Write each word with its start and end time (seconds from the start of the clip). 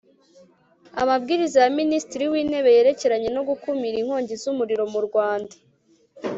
Amabwiriza 1.01 1.57
ya 1.63 1.71
Minisitiri 1.79 2.25
w 2.31 2.33
Intebe 2.41 2.69
yerekeranye 2.77 3.29
no 3.35 3.41
gukumira 3.49 3.95
inkongi 4.01 4.33
z 4.41 4.43
umuriro 4.51 4.83
mu 4.93 4.99
Rwanda 5.07 5.55